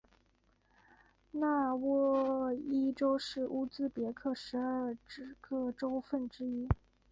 [1.29, 4.97] 纳沃伊州是乌兹别克十二
[5.39, 6.67] 个州份之一。